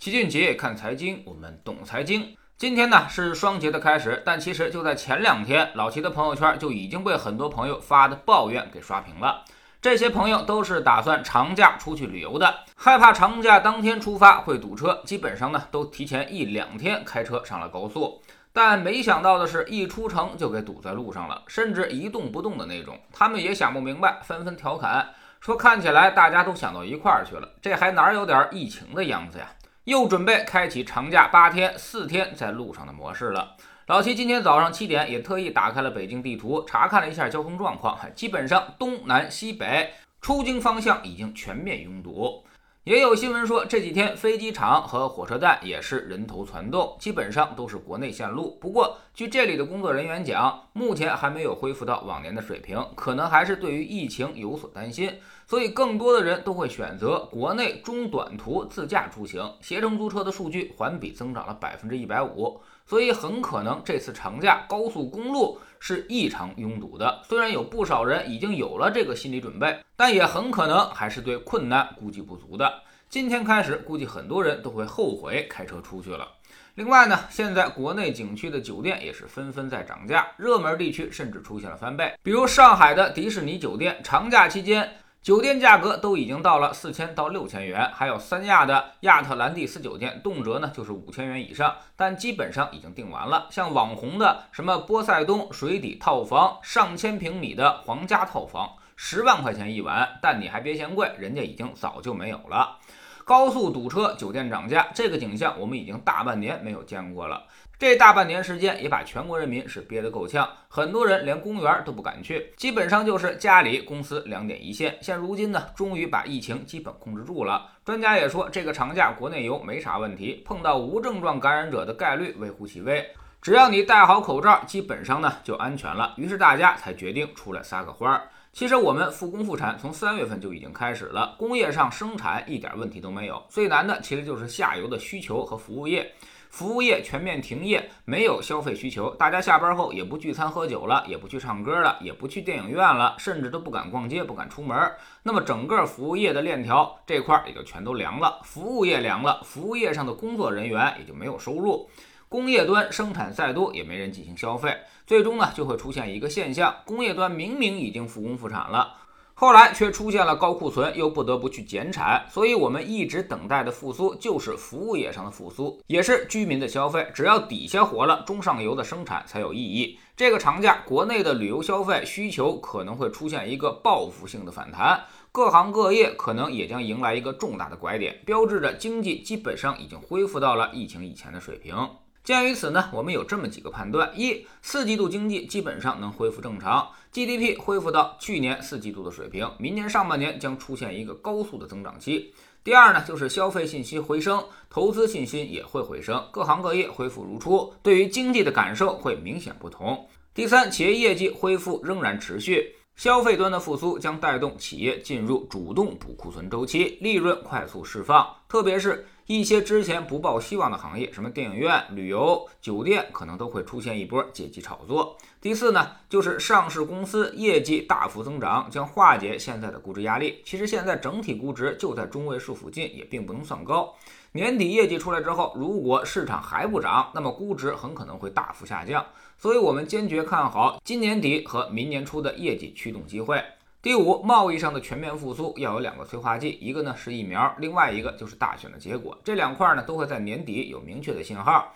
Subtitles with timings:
[0.00, 2.34] 齐俊杰看财经，我们懂财经。
[2.56, 9.44] 今天呢是双节的开始，但其实就在前两天，老齐的朋友圈就已经被很多朋友发的抱怨给刷屏了。
[9.82, 18.22] 这些朋友都是打算长假出去旅游的，害怕长假当天出发会堵车，基本上呢都提前一两天开车上了高速。
[18.54, 22.98] 但没想到的是，一出城就给堵在路上了，甚至一动不动的那种。
[23.12, 25.10] 他们也想不明白，纷纷调侃
[25.40, 29.46] 说：“看起来大家都想到一块儿去了，这还哪有点疫情的样子呀？”
[29.90, 33.56] 又准备开启长假八天四天在路上的模式了。
[33.88, 42.44] 老齐今天早上七点也特意打开了北京地图，查看了一下交通状况，基本上东南西北出京方向已经全面拥堵。
[42.90, 48.58] 也有新闻说，这几天飞机场和火车站也是人头攒动，基本上都是国内线路。
[48.60, 55.08] 不过，据这里的工作人员讲，目前还没有恢复到往年的水平，可能还是对于疫情有所担心，
[55.46, 59.40] 所以更多的人都会选择国内中短途自驾出行。
[59.60, 62.60] 携程租车的数据环比增长了百分之一百五。
[62.90, 67.22] 所以很可能这次长假高速公路是异常拥堵的。
[67.24, 72.82] 虽然有不少人已经有了这个心理准备，但也很可能还是对困难估计不足的。
[73.08, 76.26] 今天开始，估计很多人都会后悔开车出去了。
[76.74, 82.12] 另外呢，现在国内景区的酒店也是纷纷在涨价，热门地区甚至出现了翻倍。
[82.24, 84.96] 比如上海的迪士尼酒店，长假期间。
[85.22, 93.46] 酒店价格都已经到了四千到六千元，还有三亚的亚特兰蒂斯酒店，动辄呢就是五千元以上，但基本上已经订完了。
[93.50, 102.78] 像网红的什么波塞冬水底套房，上千平米的皇家套房，十万块钱一晚，但你还别嫌贵，人家已经早就没有了。
[103.26, 107.44] 高速堵车，酒店涨价，这个景象我们已经大半年没有见过了。
[107.80, 114.98] 这大半年时间，也把全国人民是憋得够呛，很多人连公园都不敢去，基本上就是家里、公司两点一线。
[115.00, 117.70] 现如今呢，终于把疫情基本控制住了。
[117.82, 123.02] 专家也说，这个长假国内游没啥问题，碰到无症状感染者的概率微乎其微，
[123.40, 126.12] 只要你戴好口罩，基本上呢就安全了。
[126.18, 128.28] 于是大家才决定出来撒个欢儿。
[128.52, 136.12] 其实我们复工复产从三月份就已经开始了，工业上生产一点问题都没有，最难的其实就是下游的需求和服务业。
[136.50, 144.76] 服务业全面停业，没有消费需求，大家下班后也不聚餐喝酒了，也不去唱歌了，也不去电影院了，甚至都不敢逛街，不敢出门。
[145.22, 148.40] 那么整个服务业的链条这块也就全都凉了。
[148.42, 151.88] 服务业凉了，服务业上的工作人员也就没有收入，
[152.28, 158.96] 工业端生产再多也没人进行消费，最终呢就会出现一个现象：工业端明明已经复工复产了。
[159.40, 167.10] 后来却出现了高库存，又不得不去减产，所以我们一直等待的复苏就是服务业上的复苏，也是居民的消费。
[167.14, 169.98] 只要底下活了，中上游的生产才有意义。
[170.14, 181.74] 这个长假，国内的旅游消费需求可能会出现一个报复性的反弹，各行各业可能也将迎来一个重大的拐点，标志着经济基本上已经恢复到了疫情以前的水平。
[182.22, 192.34] 鉴于此呢，我们有这么几个判断：一、四季度经济基本上能恢复正常，GDP 恢复到去年四季度的水平，明年上半年将出现一个高速的增长期。
[192.62, 200.06] 第二呢，就是消费信心回升，投资信心也会回升，各行各业恢复如初，对于经济的感受会明显不同。
[200.34, 209.06] 第三，企业业绩恢复仍然持续，消费端的复苏将带动企业进入主动补库存周期，利润快速释放，特别是。
[209.24, 215.16] 一些之前不抱希望的行业，什么电影院、旅游、酒店，可能都会出现一波借机炒作。
[215.40, 220.42] 第四呢，就是上市公司业绩大幅增长，将化解现在的估值压力。
[220.44, 223.94] 其实现在整体估值就在中位数附近，也并不能算高。
[224.32, 229.04] 年底业绩出来之后，如果市场还不涨，那么估值很可能会大幅下降。
[229.36, 233.42] 所以我们坚决看好今年底和明年初的业绩驱动机会。
[233.82, 239.18] 第五，贸易上的全面复苏要有两个催化剂，一个呢是疫苗，另外一个就是大选的结果。
[239.24, 241.74] 这两块呢都会在年底有明确的信号。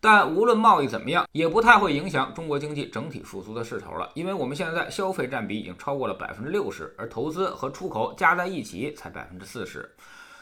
[0.00, 9.94] 但无论贸易怎么样，也不太会影响中国经济整体复苏的势头了，因为我们现在消费占比已经超过了百分之六十，而投资和出口加在一起才百分之四十。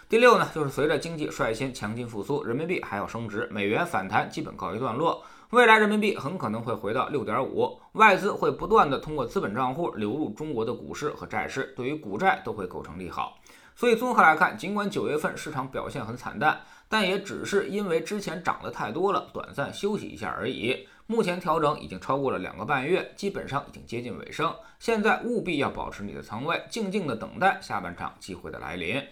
[0.08, 5.22] 第六呢，就是随着经济率先强劲复苏，人民币还要升值，美元反弹基本告一段落。
[5.50, 13.38] 未来人民币很可能会回到六点五，外资会不断的通过资本账户流入中国的股市和债市，对于股债都会构成利好。
[13.76, 16.58] 所以综合来看，尽管九月份市场表现很惨淡，
[16.88, 20.88] 但也只是因为之前涨得太多了，短暂休息一下而已。
[21.06, 24.50] 目前调整已经超过了两个半月，基本上已经接近尾声。
[24.78, 29.02] 现在务必要保持你的仓位，静静的等待下半场机会的来临。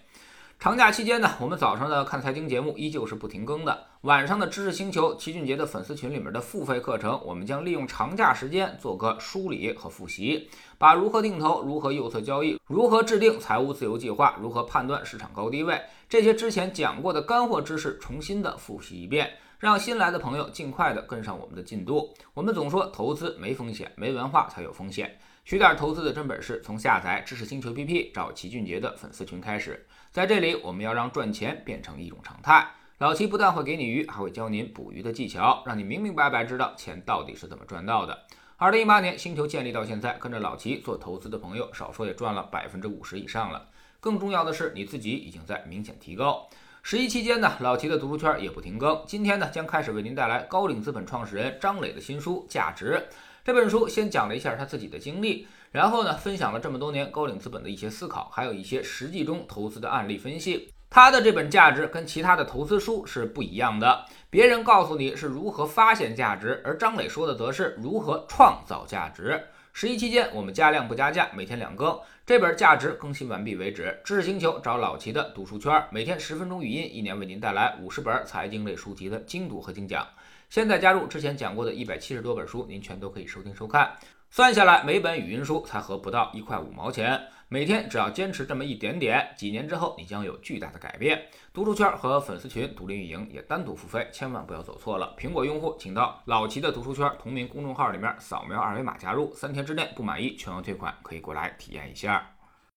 [0.58, 3.86] 长假期间呢，我们早上的看财经节目依旧是不停更的。
[4.00, 10.48] 晚上的知识星球齐俊杰的粉丝群里面的付费课程，我们将利用长假时间做个梳理和复习，
[10.78, 22.14] 把如何定投、如何右侧交易、如何制定财务自由计划、如何判断市场高低位这些之前讲过的干货知识重新的复习一遍，让新来的朋友尽快的跟上我们的进度。
[22.32, 25.18] 我们总说投资没风险，没文化才有风险。
[25.46, 29.86] 学点投资的真本事，从下载知识星球 APP 找齐俊杰的粉丝群开始。
[30.10, 32.68] 在这里，我们要让赚钱变成一种常态。
[32.98, 38.24] 老齐不但会给你鱼，还会教您捕鱼的技巧，让你明明白白知道钱到底是怎么赚到的。
[38.56, 43.68] 二零一八年星球建立到现在，跟着老齐做投资的朋友，少说也赚了百分之五十以上了。
[44.00, 46.48] 更重要的是，你自己已经在明显提高。
[46.82, 49.00] 十一期间呢，老齐的读书圈也不停更。
[49.06, 53.00] 今天呢，将开始为您带来高瓴资本创始人张磊的新书《价值》。
[53.46, 60.72] 这本书先讲了一下他自己的经历，然后呢，分享了这么多年高瓴资本的一些思考，还有一些实际中投资的案例分析。
[60.90, 69.40] 他的这本价值跟其他的投资书是不一样的，别人告诉你是如何发现价值，而张磊说的则是如何创造价值。
[69.78, 73.94] 十一期间我们加量不加价，每天两更，这本价值更新完毕为止。
[74.02, 80.08] 知识星球找老齐的读书圈，每天十分钟语音，一年为您带来五十本财经类书籍的精读和精讲。
[80.48, 83.94] 现在加入之前讲过的一百七十多本书，您全都可以收听收看。
[84.30, 87.20] 算下来，每本语音书才合不到一块五毛钱。
[87.48, 91.28] 每天只要坚持这么一点点，几年之后你将有巨大的改变。
[91.52, 95.14] 读书圈和粉丝群独立运营也单独付费，千万不要走错了。
[95.16, 102.35] 苹果用户请到老齐的读书圈同名公众号里面扫描二维码加入，三天之内不满意全额退款，可以过来体验一下。